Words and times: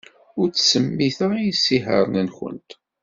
Ur 0.39 0.47
ttsemmiteɣ 0.49 1.31
isihaṛen-nwent. 1.51 2.69